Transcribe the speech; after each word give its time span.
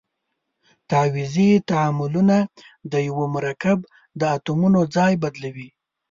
تعویضي 0.89 1.49
تعاملونه 1.69 2.37
د 2.91 2.93
یوه 3.07 3.25
مرکب 3.35 3.77
د 4.19 4.21
اتومونو 4.35 4.79
ځای 4.95 5.13
بدلوي. 5.23 5.69